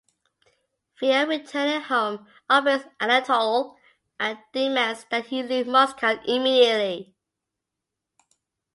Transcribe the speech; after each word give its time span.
Pierre, 0.95 1.27
returning 1.27 1.79
home, 1.81 2.25
upbraids 2.49 2.85
Anatole 2.99 3.77
and 4.19 4.39
demands 4.51 5.05
that 5.11 5.27
he 5.27 5.43
leave 5.43 5.67
Moscow 5.67 6.19
immediately. 6.25 7.13